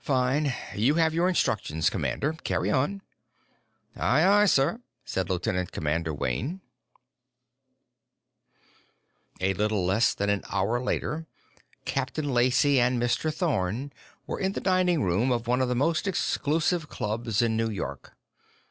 "Fine. 0.00 0.54
You 0.74 0.94
have 0.94 1.12
your 1.12 1.28
instructions, 1.28 1.90
commander. 1.90 2.32
Carry 2.44 2.70
on." 2.70 3.02
"Aye, 3.94 4.24
aye, 4.26 4.46
sir," 4.46 4.80
said 5.04 5.28
Lieutenant 5.28 5.70
Commander 5.70 6.14
Wayne. 6.14 6.62
A 9.42 9.52
little 9.52 9.84
less 9.84 10.14
than 10.14 10.30
an 10.30 10.44
hour 10.50 10.80
later, 10.80 11.26
Captain 11.84 12.30
Lacey 12.32 12.80
and 12.80 12.98
Mr. 12.98 13.30
Thorn 13.30 13.92
were 14.26 14.40
in 14.40 14.52
the 14.52 14.62
dining 14.62 15.02
room 15.02 15.30
of 15.30 15.46
one 15.46 15.60
of 15.60 15.68
the 15.68 15.74
most 15.76 16.06
exclusive 16.08 16.88
clubs 16.88 17.42
in 17.42 17.54
New 17.54 17.68
York. 17.68 18.14